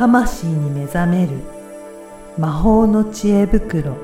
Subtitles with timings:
[0.00, 1.32] 魂に目覚める
[2.38, 3.98] 魔法の知恵袋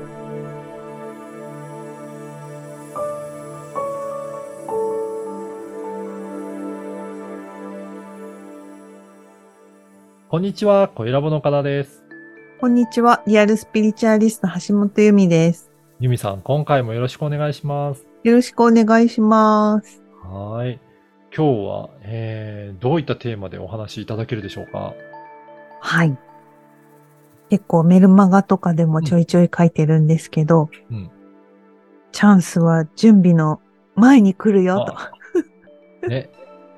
[10.29, 12.03] こんにちは、小ラボの方です。
[12.61, 13.23] こんにちは。
[13.25, 15.71] リアルスピリチュアリスト橋本由美です。
[15.99, 18.05] ゆみさん、今回もよろしくお願いします。
[18.23, 20.03] よろしくお願いします。
[20.21, 20.79] はーい。
[21.35, 24.93] 今日は、えー、どういったテーマでお話しいただけるでしょうか？
[25.79, 26.17] はい。
[27.49, 31.11] 結構メルマガとかでもちょいちょい書いてるんですけど、うん
[32.11, 33.61] チャンスは準備の
[33.95, 36.07] 前に来るよと。
[36.07, 36.29] ね。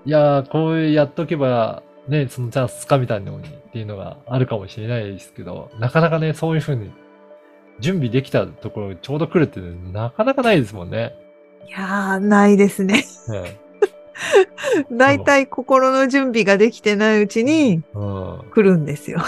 [0.05, 6.91] いやー、こうやっとけば、ね、そのチャンスつかみたいのにっていうのがあるかもしれないですけど、なかなかね、そういうふうに
[7.79, 9.61] 準備できたところちょうど来るって、
[9.93, 11.15] なかなかないですもんね。
[11.67, 13.05] いやー、ないですね。
[13.29, 13.59] ね
[14.91, 18.39] だいたい心の準備ができてないうちにうん。
[18.51, 19.19] 来るんですよ。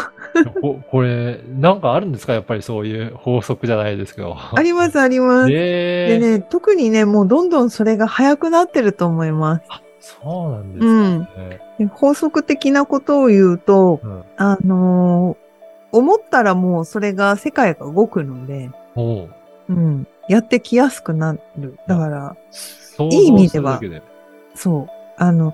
[0.61, 2.34] こ これ、なんかあるんですか？
[2.34, 4.36] やっぱりそういう法則じゃないですけど。
[4.38, 5.50] あります、あります。
[5.50, 9.64] でえー、ね、特にね、もうどんどんそれが早くなってると思います。
[9.69, 10.86] あ、そうなんです
[11.80, 11.88] うん。
[11.89, 14.23] 法則的なことを言うと、うん。
[14.38, 15.52] あのー
[15.94, 19.30] 思ったらもうそれが世界が動くので、おう
[19.69, 21.78] うん、やってきやすくなる。
[21.88, 23.80] だから、想いい意味では。
[24.55, 24.89] そう。
[25.17, 25.53] あの、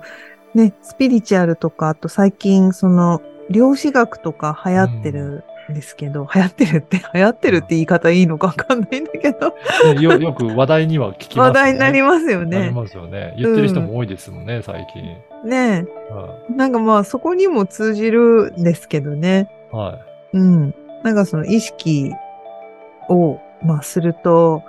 [0.54, 9.54] ね、スピリチュアルとか、あと最近、その、量子学とか流行ってるんですけど、流行ってるって、 流行ってるって言い方いいのかわかんないんだけど、
[9.94, 11.60] ねよよく話題には聞きますね。
[11.60, 12.70] 話題になりますよなりね。
[12.70, 13.34] ますよね。
[13.38, 15.48] 言ってる人も多いですもんね、最近。
[15.48, 19.50] ねはなんかまあ、そこにも通じるんですけどね。
[19.72, 19.76] い。
[19.76, 19.98] は
[20.32, 20.74] うん。
[21.02, 22.12] なんかその意識
[23.08, 24.62] を、まあ、すると、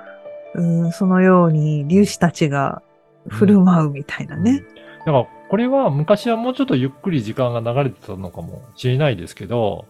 [0.54, 2.82] うん、そのように粒子たちが
[3.30, 4.64] 振る舞うみたいなね。
[5.00, 9.86] だから、これは昔はもうちょっとゆっくり時間が流れてたのかもしれないですけど、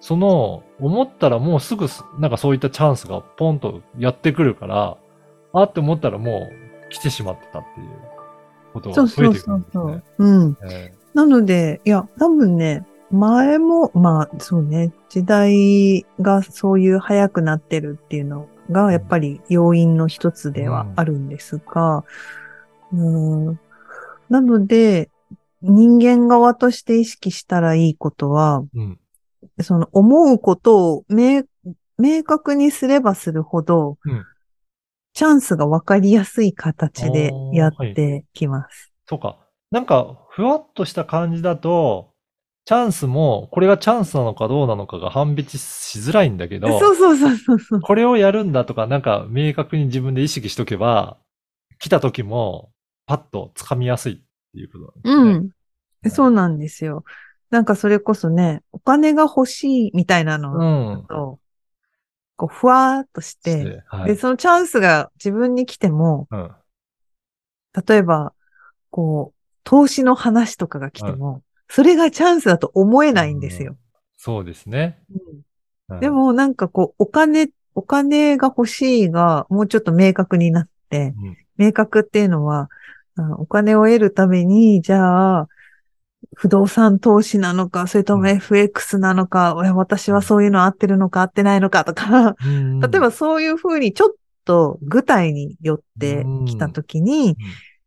[0.00, 4.96] その、思ったらもうすぐす、なんかそういったチャンスがポンとやってくるから、
[5.52, 6.48] あって思ったらも
[6.88, 7.88] う来てしまってたっていう
[8.72, 10.24] ことがそう増えてくるそうそうんそですねう。。
[10.24, 10.56] うん。
[10.70, 22.02] えなので、いや、多分ね、前も、まあ、そうね、時代がそういう早くなってるっていうのが、やっぱり要因の一つではあるんですが、うん、
[24.28, 25.10] なので、
[25.62, 29.00] 人間側として意識したらいいことは、えうん。
[29.60, 31.42] その思うことを明
[31.98, 34.24] 明確にすればするほど、うん
[35.14, 38.92] チャンスがわかりやすい形でやってきます。
[39.08, 39.38] そうか。
[39.70, 42.12] なんか、ふわっとした感じだと、
[42.64, 47.80] チャンスも、これがチャンスなのかどうなのかが判別しづらいんだけど、そうそうそうそうそう。
[47.80, 51.18] これをやるんだとか、なんか明確に自分で意識しとけば、
[51.78, 52.72] 来た時も、
[53.06, 54.16] パッと掴みやすいっ
[54.52, 55.52] ていうことなんですね。
[56.04, 56.10] うん。
[56.10, 57.04] そうなんですよ。
[57.50, 61.06] なんかそれこそね、お金が欲しいみたいなのうん。
[61.06, 61.38] と、
[62.36, 64.08] こう、ふわーっとし、してて、はい。
[64.08, 66.50] で、そのチャンスが自分に来ても、うん。
[67.86, 68.32] 例えば、
[68.90, 73.76] こう、投資の話とかが来ても、それがチャンスだと思えないんですよ。
[74.16, 75.02] そうですね。
[75.10, 75.44] うん
[76.00, 82.68] で、もなんかこう、お金、お金が欲しいがもうちょっと明確になって、うん明確っていうのは、あ
[83.38, 85.48] お金を得るために、じゃあ、
[86.36, 88.28] 不動産投資なのか、それともうん。
[88.28, 92.80] FX なのか、え私はそういうの合ってるのか合ってないのかとか、うん。
[92.80, 94.14] 例えばそういうふうにちょっ
[94.44, 97.36] と具体によってきたときに、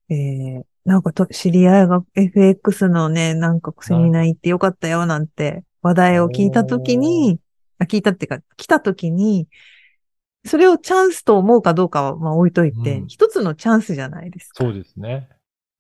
[0.10, 7.42] えーなんかと知り合いが FX のね、なんかセミナー行ってよかったよなんて話題を聞いたときに、
[7.78, 9.50] あ聞いたっていうか、来たときに、
[10.46, 14.64] それをチャンスと思うかどうかはまあ置いといて、うん一つのチャンスじゃないですか。
[14.64, 15.30] そうですね。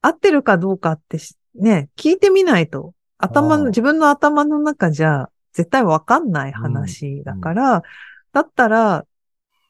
[0.01, 7.83] 合ってるかどうかってしね、聞いてみないと、頭の、自分の頭の中じゃ絶対わかんない話だから、
[8.31, 9.05] だったら、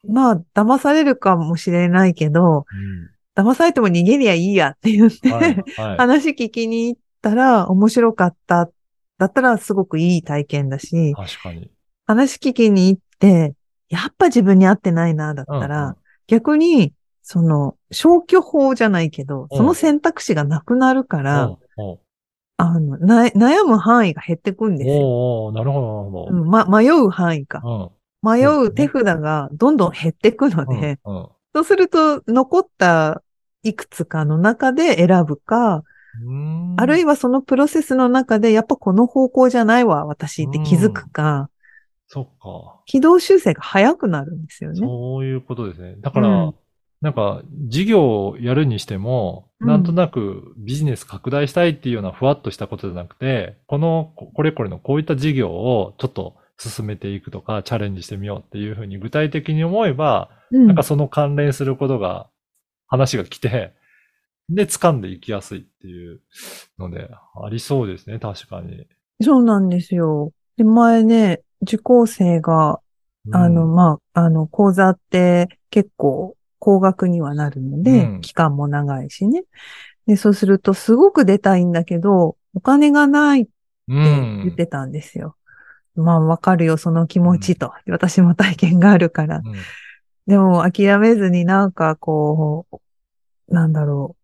[0.06, 2.66] まあ、騙されるかもしれないけど、
[3.34, 5.34] 騙されても逃げりゃいいやって言って、うん。
[5.34, 5.54] はい。
[5.76, 5.96] はい。
[5.96, 8.70] 話聞きに行ったら面白かった。
[9.16, 11.70] だったらすごくいい体験だし、確かに。
[12.06, 13.54] 話聞きに行って、
[13.88, 15.96] やっぱ自分に合ってないな、だったら、うんうん
[16.28, 16.92] 逆に、
[17.22, 22.00] その、消去法じゃないけど、うんその選択肢がなくなるから、おうおう
[22.58, 25.46] あの、な悩む範囲が減ってくんですよ。
[25.46, 26.36] おなるほど、なるほど。
[26.36, 27.62] うんま、迷う範囲か。
[27.64, 27.90] うん。
[28.22, 31.28] 迷そう手札がどんどん減ってくので、うん。
[31.54, 33.22] そうすると、残った
[33.62, 35.84] いくつかの中で選ぶか、
[36.26, 36.74] うん。
[36.76, 41.48] あるいは、はそのプロセスの中で、やっぱこの方向じゃないわ、私って気づくか、
[42.08, 42.80] そっか。
[42.86, 44.80] 軌道修正が早くなるんですよね。
[44.80, 45.96] そういうことですね。
[46.00, 46.54] だから、うん
[47.00, 62.28] なんか、事業をやるにしても、うんなんとなくビジネス拡大したいっていうようなふわっとしたことじゃなくて、この、ここれこれのこういった事業をちょっと進めていくとか、チャレンジしてみようっていうふうに具体的に思えば、うんなんかその関連することが、
[62.86, 63.74] 話が来て、
[64.48, 66.20] で、掴んでいきやすいっていう
[66.78, 67.10] ので、
[67.44, 68.86] ありそうですね、確かに。
[69.20, 70.32] そうなんですよ。
[70.58, 72.80] で、前ね、受講生が、
[73.26, 79.44] うんあの、、まあ、あの、講座って結構高額にはなるので、うん期間も長いしね。
[80.06, 83.50] で、そうするとすごく出たいんだけど、お金がないって
[83.88, 84.42] うん。
[84.44, 85.36] 言ってたんですよ。
[85.94, 87.72] まあ、わかるよ、その気持ちと。
[87.88, 89.38] 私も体験があるから。
[89.38, 89.54] うん
[90.26, 94.14] でも、諦めずになんかこう、なんだろ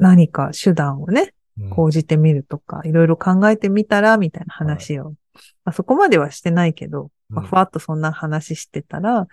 [0.00, 0.02] う。
[0.02, 5.14] 何か手段をね、うん講じてみるとか、いろいろ考えてみたら、みたいな話を。
[5.64, 9.26] まあ、そこまではしてないけど、まあ、うんふわっとそんな話してたら、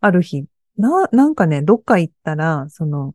[0.00, 0.44] ある日、
[0.76, 3.14] な、なんかね、どっか行ったら、その、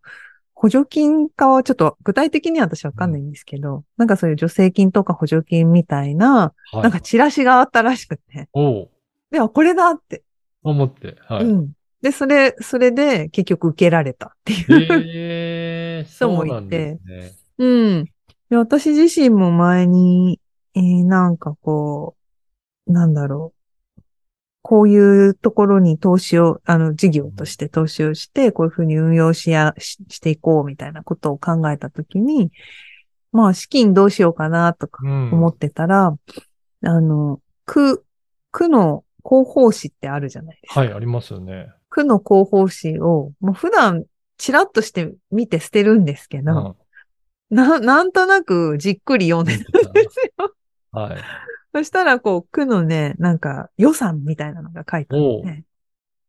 [0.54, 8.90] 補助金かはちょっと具体的には私わかんないんですけど、なんかそういう助成金とか補助金みたいな、はいなんかチラシがあったらしくて、おう
[9.32, 10.24] ではこれだって、
[10.64, 11.46] 思って、はい。
[11.46, 11.72] うん。
[12.02, 14.66] で、それ、それで結局受けられたっていう。
[15.06, 17.32] ええ人もそうなんですね。
[17.58, 17.66] う
[18.02, 18.06] ん。
[18.50, 20.40] で私自身も前に、
[20.76, 22.19] えーなんかこう、
[22.90, 24.02] なんだろう。
[24.62, 32.52] こういうところに投資を、あの、事業として投資をして、こういうふうに運用しや、ししていこうみたいなことを考えたときに、
[33.32, 35.32] まあ、資金どうしようかなとかうん。
[35.32, 36.14] 思ってたら、
[36.84, 38.04] あの、区、
[38.52, 40.82] 区の広報誌ってあるじゃないですか。
[40.82, 41.72] はい、ありますよね。
[41.90, 44.06] 区の広報誌を、もう普段、
[44.38, 46.76] チラッとして見て捨てるんですけど、うん
[47.50, 50.54] な、 なんとなくじっくり読んでたんですよ。
[50.92, 51.18] はい。
[51.74, 55.64] そしたら、こう、区のね、なんか予算みたいなのが書いてあって、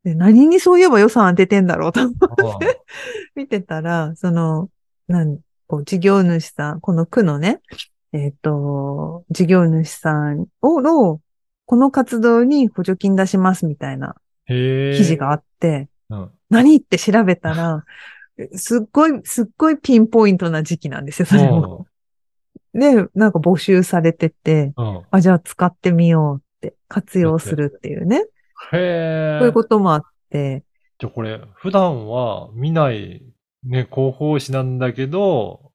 [0.04, 2.58] で、何にそういえば予算当ててんだろうと思ってあ
[3.34, 4.70] 見てたら、その、
[5.08, 7.60] なん、こう、事業主さん、この区のね、
[8.12, 11.20] えっ、と、事業主さんを、の、
[11.66, 14.16] この活動に補助金出しますみたいな。
[14.46, 16.30] 記事があって、うん。
[16.48, 17.84] 何って調べたら、
[18.56, 21.86] すっごい、すっごいピンポイントな時期なんですよ、それも。
[22.74, 24.96] で、なんか募集されてて、うん。
[24.96, 28.24] うんあ、じゃあ使ってみようって、活用するっていうね。
[28.72, 29.38] へえ。
[29.40, 30.62] そういうこともあって、
[31.00, 33.22] じゃあこれ、普段は見ない、
[33.64, 35.72] ね、広報誌なんだけど、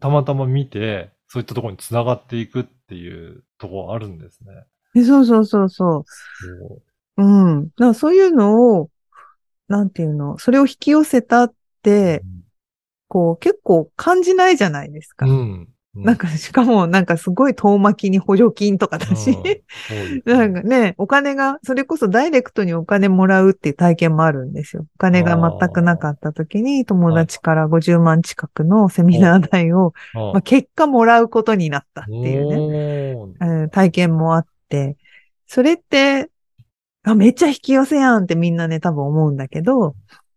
[0.00, 4.52] たまたま見て、そういったところに繋がっていくっていうところあるんですね。
[4.94, 6.82] でそうそうそうそそう
[7.16, 7.24] う。
[7.24, 7.64] うん。
[7.64, 8.90] だからそういうのを、
[9.68, 12.22] なんていうの、それを引き寄せたって、
[13.08, 15.26] こう結構感じないじゃないですか。
[15.26, 15.68] うん。
[15.96, 16.04] うん。
[16.04, 19.36] なんか、しかもなんかすごい遠巻きに補助金とかだし、
[20.24, 24.86] なんかね、お金が、それこそダイレクトにお金もらうっていう体験もあるんですよ。
[24.96, 32.46] お金が全くなかった時に友達から50万近くのセミナー代を、あまあ、結果もらうことになったっていう
[33.40, 34.96] ね、体験もあって、
[35.46, 36.30] それって、
[37.04, 39.94] あ、めっちゃ引き寄せやんってみんなね、多分思うんだけど、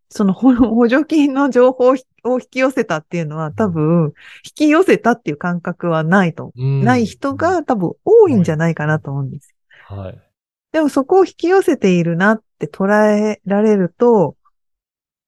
[0.09, 2.01] その補補助金の情報を引
[2.49, 4.13] き寄せたっていうのは多分、
[4.45, 9.55] 引き寄せたっていう感覚はないと、うんない人が多分多いんじゃないかなと思うんです
[9.89, 10.21] よはい。
[10.71, 14.35] でもそこを引き寄せているなって捉えられると、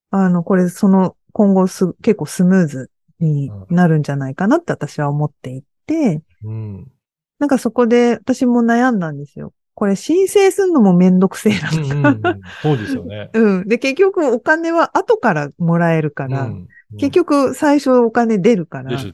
[0.09, 6.91] あの、これその今後す結構スムーズになるんじゃないかなって私は思っていて、うん。
[7.39, 9.53] なんかそこで私も悩んだんですよ。
[9.73, 12.29] これ申請するのもめんどくせえなとうんうんか。
[12.29, 13.29] うんそうですよね。
[13.33, 13.67] うん。
[13.67, 19.13] で、結局お金は後からもらえるから、うん結、局最初お金出るから、ね。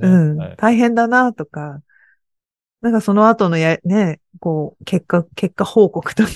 [0.00, 1.82] うん、はい大変だなとか、
[2.80, 6.30] なんかその後のや、ね、こう、結果、結果報告とか、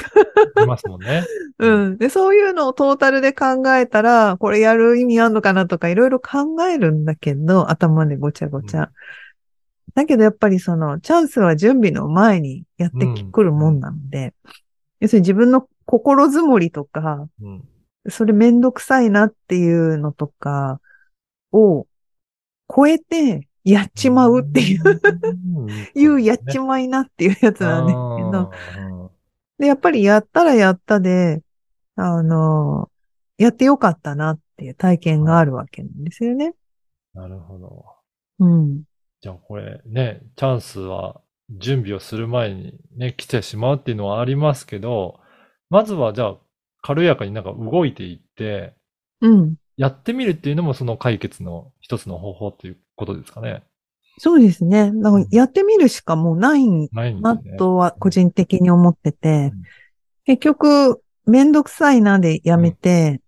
[0.62, 1.24] いますもんね。
[1.58, 1.96] うん。
[1.96, 8.80] で、そういうのをトータルで考えたら、これやる意味あんのかなとかいろいろ考えるんだけど、頭でごちゃごちゃ。
[8.80, 8.88] うん
[9.94, 14.34] だけどやっぱりその、チャンスは準備の前にやってくるもんなので、
[15.00, 17.68] 要するに自分の心づもりとか、うん。
[18.08, 20.78] それめんどくさいなっていうのとか
[21.52, 21.86] を
[22.74, 24.82] 超えてやっちまうっていう、
[25.56, 25.68] うん。
[25.94, 29.10] いうやっちまいなっていうやつなんですけど、あ
[29.58, 31.42] で、やっぱりやったらやったで、
[31.96, 32.90] あの、
[33.38, 36.54] やってよかったなっていう体験があるわけなんですよね。
[37.14, 37.84] ーなるほど。
[38.40, 38.82] うん。
[39.24, 45.18] じゃあこれね、チャンスは準備をする前にね、来てしまうっていうのはありますけど、
[45.70, 46.36] まずはじゃあ
[46.82, 48.74] 軽やかになんか動いていって、
[49.22, 49.54] うん。
[49.78, 53.62] やってみるっていうのもその解決の一つの方法っていうことですかね。
[54.18, 54.92] そうですね。
[54.94, 57.38] だからやってみるしかもうないな。
[57.58, 59.62] とは個人的に思っててうん、
[60.26, 63.22] 結局、めんどくさいなでやめて、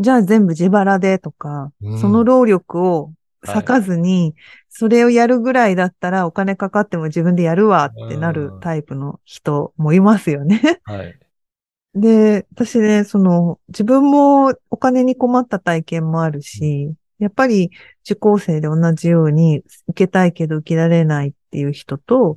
[0.00, 3.12] じゃあ全部自腹でとか、うんその労力を
[3.42, 3.54] はい。
[3.56, 4.34] 割かずに、
[4.68, 10.80] それをやるぐらいだったらお金かかっても自分でやるわってなるタイプの人もいますよね。
[10.84, 11.18] はい。
[11.94, 17.70] で、私ね、その、自分もお金に困った体験もあるし、やっぱり
[18.04, 22.36] 受講生で同じように受けたいけど受けられないっていう人と、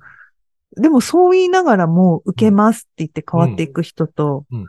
[0.78, 4.60] でもそう言いながらも受けますって言って変わっていく人とうん。
[4.62, 4.68] うん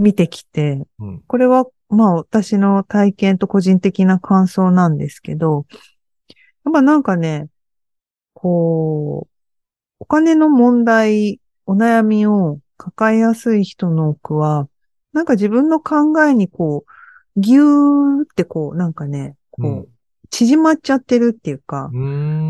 [0.00, 1.22] 見てきて、うん。
[1.26, 5.66] これはまあ私の体験と個人的な感想なんですけど、
[6.64, 7.48] やっぱなんかね、
[8.34, 9.34] こう、
[10.00, 14.68] お金の問題、お悩みを抱えやすい人の多くは、
[15.12, 19.86] なんか自分の考えにこう、ぎゅーってこう、なんかね、こう、うん
[20.30, 21.96] 縮まっちゃってるっていうか、う。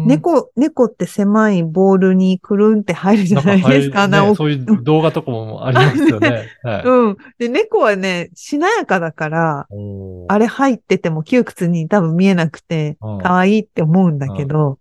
[0.06, 6.48] 猫、猫って狭いボールにくるんって入るじゃないですか、かはいね、そういう動画とかもありますよね。
[6.62, 6.84] はい。
[6.84, 7.16] うん。
[7.38, 9.66] で、猫はね、しなやかだから、
[10.28, 14.78] あれ入ってても窮屈に多分見えなくてうん、可愛いって思うんだけど、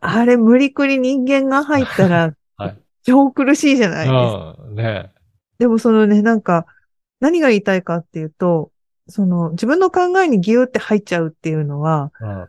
[0.00, 4.56] あれ無理くり人間が入ったらはい、超苦しいじゃないですか。
[4.58, 4.74] うん。
[4.74, 5.12] ね
[5.58, 6.66] でもそのね、なんか、
[7.20, 8.70] 何が言いたいかっていうと、
[9.08, 12.48] その自分の考えにギューって入っちゃうっていうのは、うん。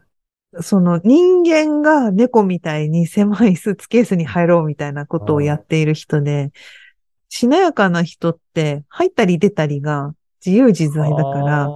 [0.61, 6.51] その人間が猫みたいに狭いスーツケースに入ろうみたいなことをやっている人で、
[7.29, 11.67] しなやかな人って入ったり出たりが自由自在だから、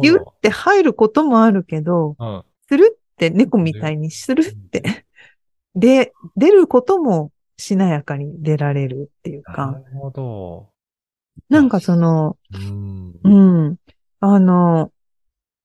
[0.00, 0.34] ギュっど。
[0.42, 2.44] て入ることもあるけど、うん。
[2.68, 5.06] するって猫みたいにするって、
[5.76, 10.68] で、出ることもしなやかに出られるっていうなか、るほど。
[11.48, 13.20] なんかその、うん。
[13.22, 13.76] うん、
[14.20, 14.92] あの、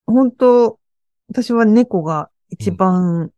[0.06, 0.78] 本当
[1.28, 3.30] 私は猫が一番、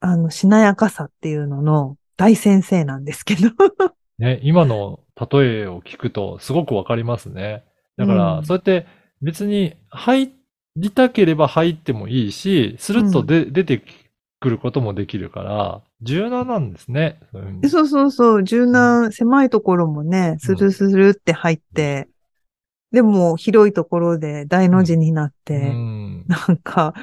[0.00, 3.50] あの、しなやかさっていうのの大先生なんですけど。
[4.18, 7.64] ね、今の例えを聞くとすごくわかりますね。
[7.96, 8.44] だから、うん。
[8.44, 8.86] そうやって
[9.20, 10.32] 別に入
[10.76, 13.82] りたければ入ってもいいし、スルッとで、出て
[14.40, 17.18] くることもできるから、柔軟なんですね。
[17.32, 22.08] そうそうそうそう、柔軟、狭いところもね、スルスルって入って、
[22.92, 26.24] でも広いところで大の字になって、うん。
[26.26, 26.94] なんか、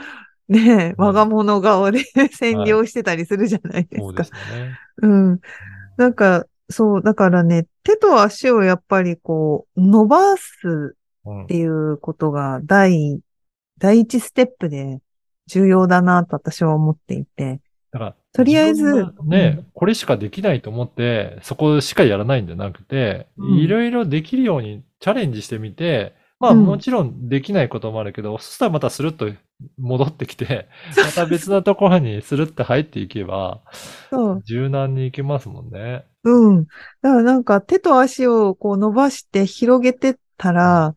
[0.48, 4.24] ねえ、うん我が物顔で占領してたりするじゃないですかそうで。
[4.24, 4.80] すね。
[5.02, 5.40] うん。
[5.98, 13.20] なんか、そう、だからね、手と足をやっぱりこう、伸ばすうんっていうことが第、
[13.78, 15.00] 第一ステップで
[15.48, 17.62] 重要だなと私は思っていて。
[17.92, 29.30] だから、とりあえずね、うこれしかできないと思って、そこしかやらないんじゃなくて、うんいろいろできるようにチャレンジしてみて、まあうんもちろんできないこともあるけど、そしたらまたスルッと
[29.78, 33.62] 戻ってきて、また別なところにスルッと入っていけば。
[34.46, 36.06] 柔軟にいけますもんね。
[36.24, 36.66] うん。
[36.66, 36.70] だ
[37.02, 40.96] からなんか手と足をこう伸ばして広げてったら、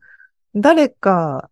[0.54, 1.50] 誰か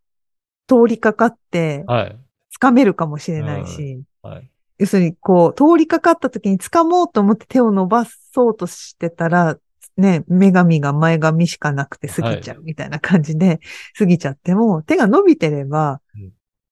[0.68, 2.16] 通りかかってはい。
[2.60, 4.50] 掴めるかもしれないし、はい。
[4.78, 9.56] 要するにこう通りかかった時に掴もうと思って手を伸ばそうとしてたら、
[9.96, 13.60] ね、女神が前髪しかなくて過ぎちゃうみたいな感じで
[13.98, 16.00] 過ぎちゃっても、手が伸びてれば、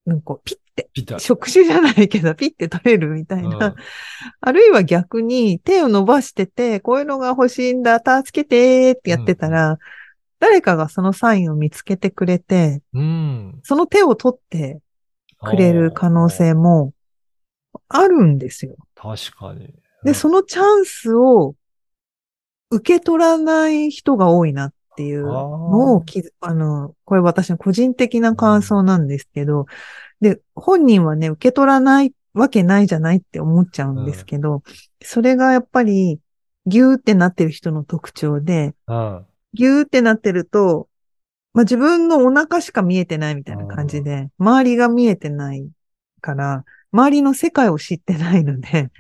[0.06, 3.66] なんかピッて、触手じゃないけどピッて取れるみたいな。
[3.66, 3.74] うん
[4.40, 9.78] あるいは逆に手を伸ばしてて、こういうのが欲しいんだ、助けてってやってたら、
[10.40, 13.60] 誰かがそのサインを見つけてくれて、うん。
[13.62, 14.80] その手を取って
[15.40, 16.92] くれる可能性も
[17.88, 18.76] あるんですよ。
[18.94, 19.74] 確かに。
[20.04, 21.54] で、そのチャンスを
[22.70, 26.04] 受け取らない人が多いなっていうのを
[26.40, 29.66] あの、これ私の個人的な感想なんですけど、
[30.20, 34.62] で、本人はね、受け取らないわけないじゃないって思っちゃうんですけど、
[35.02, 36.20] それがやっぱり
[36.66, 39.26] ギューってなってる人の特徴で、うん。
[39.54, 40.88] ギューってなってると、
[41.54, 45.68] まあ、自分のお腹しか見えてないみたいな感じで、周りが見えてない
[46.20, 48.90] から、周りの世界を知ってないので、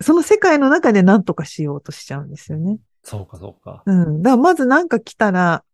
[0.00, 2.78] その世界の中で何とかしようとしちゃうんですよね。
[3.02, 3.82] そうか、そうか。
[3.86, 4.22] うん。
[4.22, 5.64] だからまずなんか来たら、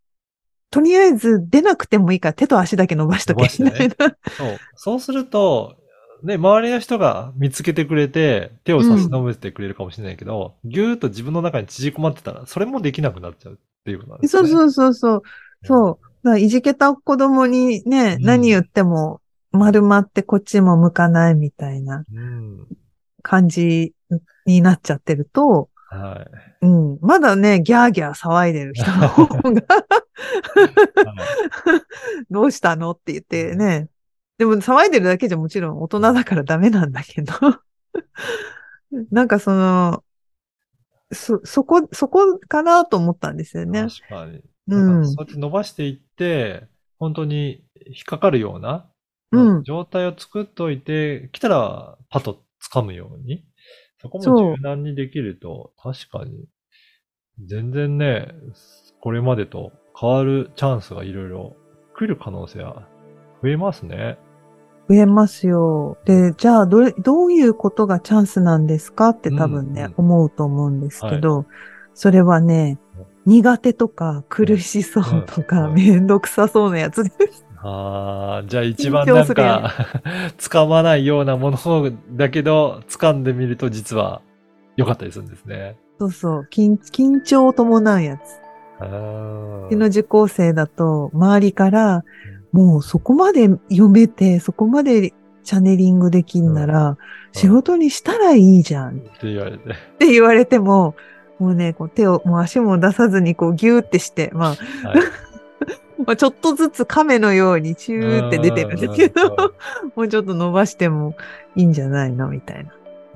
[0.71, 3.95] とりあえず出なくてもいいから手と足だけ伸ばしとけみたいな。
[4.37, 4.59] そう。
[4.75, 5.77] そうすると、
[6.23, 14.49] ね、周りの人が見つけてくれて、手を差し伸べてくれるかもしれないけど、ぎゅーっと自分の中に縮こまってたら、それもできなくなっちゃうっていうことなんですね。
[14.49, 15.23] そうそうそうそう。
[15.65, 16.41] そう。
[16.41, 19.21] いじけた子供にね、うん何言っても
[19.53, 22.67] 丸まってこっちも向かないみたいなうん。
[23.27, 23.93] 感じ
[24.47, 26.25] になっちゃってると、は
[26.63, 26.67] い。
[26.67, 26.99] うん。
[27.01, 29.63] まだね、ギャーギャー騒いでる人の方が、はい
[32.31, 33.89] どうしたのって言ってね。
[34.39, 37.33] でも騒いでるだけじゃもちろん大人だからダメなんだけど。
[39.11, 40.05] なんかその、
[41.13, 43.83] そ、そこ、そこかなと思ったんですよね。
[43.83, 44.43] 確かに。
[44.69, 46.67] うんそうやって伸ばしていって、
[46.99, 48.87] 本当に引っかかるような、
[49.33, 53.45] うん状態を作っておいて、来たらパッと掴むように、
[54.01, 56.47] そこも柔軟にできると、確かに、
[57.45, 58.35] 全然ね、
[59.01, 61.57] これまでと変わるチャンスがいろいろ
[61.95, 62.89] 来る可能性は
[63.43, 64.19] 増えますね。
[64.89, 65.99] 増えますよ。
[66.05, 69.09] で、じゃあどれ、どういうことがチャンスなんですか？
[69.11, 69.95] って多分ね、うんうん。
[69.97, 71.47] 思うと思うんですけど、
[71.93, 72.79] それはね、
[73.25, 77.45] 苦手とか苦しそうとか、めんどくさそうなやつです。
[77.69, 79.73] ああ、じゃあ一番なんか、
[80.39, 84.23] 掴 まないようなものだけど、掴んでみると実は
[84.77, 85.77] 良かったりするんですね。
[85.99, 88.21] そうそう、緊緊張を伴うやつ。
[88.79, 92.05] うちの受講生だと、周りから、
[92.53, 96.97] もうそこまで読めて、そこまでチャネリングできんなら、
[97.33, 99.75] 仕事にしたらいいじゃんっって言われて。
[99.99, 100.95] て言われても、
[101.41, 104.55] もうね、こう手を、もう足も出さずにこうギューってして、ま
[104.85, 105.26] あ、はい
[106.05, 109.37] まあちょっとずつ亀のようにチューって出てるんですけど、
[109.95, 111.17] もうちょっと伸ばしても
[111.55, 112.73] いいんじゃないのみたいな。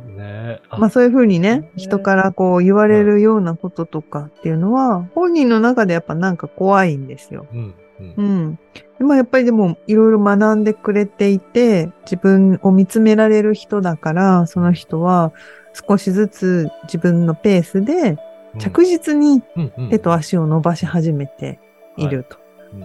[0.07, 7.47] ねまあそういうふうにねね、人からこう言われるようなこととかっていうのは、本人の中でやっぱなんか怖いんですよ。
[7.53, 7.75] うん。
[8.01, 8.23] うんう。
[8.23, 8.59] ん。
[8.99, 15.33] でまあやっぱりでもいろいろ学んでくれていて、自分を見つめられる人だから、その人は
[15.89, 18.17] 少しずつ自分のペースで
[18.59, 19.43] 着実に
[19.91, 21.59] 手と足を伸ばし始めて
[21.97, 22.39] いると。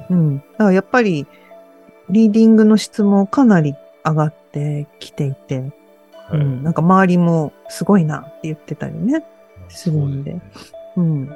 [0.10, 0.38] うんうん。
[0.38, 1.28] だからやっぱり、
[2.10, 5.60] リーディングの質もかなり上がってきていて、
[6.30, 6.64] はいうん。
[6.64, 9.24] なんか周りもすごいなって言ってたりね。
[9.70, 11.28] するんでそうすねうん。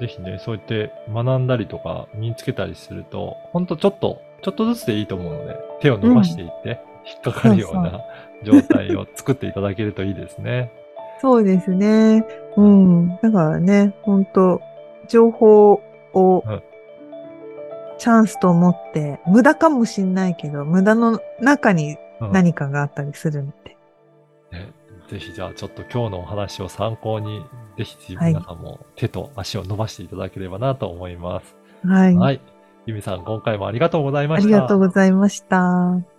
[0.00, 8.00] ぜひね、そうやって学んだりとか身につけたりすると、ほんとちょっと、ちょっとずつでいいと思うので、手を伸ばしていって、引っかかるような
[8.44, 10.70] 状態を作っていただけるといいですね。
[11.20, 12.24] そうですね。
[12.56, 13.08] うん。
[13.20, 14.60] だからね、本当
[15.08, 15.82] 情報
[16.12, 16.62] をうん
[17.98, 23.76] チャンスと思って、無駄かもしんないけど、無駄の中にうん何かがあったりするんで。
[24.50, 24.72] ね
[25.08, 27.44] ぜひじゃあちょっと今日のお話を参考に、
[27.76, 31.56] ぜひはい皆さんも手と足を伸ばしていただければなと思います。
[31.86, 32.14] はい。
[32.16, 32.40] はい。
[32.86, 34.48] ゆみさん、今回もありがとうございまあした。
[34.48, 36.17] りがとうございました。